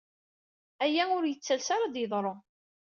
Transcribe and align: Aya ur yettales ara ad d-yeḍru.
Aya 0.83 1.03
ur 1.17 1.23
yettales 1.27 1.67
ara 1.75 1.85
ad 1.87 1.91
d-yeḍru. 1.93 2.33